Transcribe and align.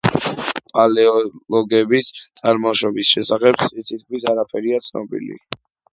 პალეოლოგოსების 0.77 2.09
წარმოშობის 2.39 3.11
შესახებ 3.17 3.61
თითქმის 3.67 4.27
არაფერია 4.33 4.85
ცნობილი. 4.89 5.39